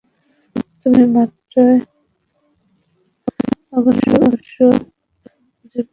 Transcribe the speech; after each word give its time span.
তুমি 0.81 1.03
মাত্রই 1.15 1.77
আগুনের 3.73 4.13
উৎস 4.27 4.53
খুঁজে 5.55 5.81
পেয়েছো। 5.83 5.89